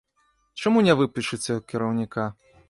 [0.63, 2.27] Чаму не выпішыце кіраўніка?